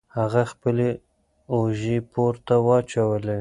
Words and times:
هغه 0.17 0.41
خپلې 0.51 0.89
اوژې 1.53 1.97
پورته 2.11 2.55
واچولې. 2.65 3.29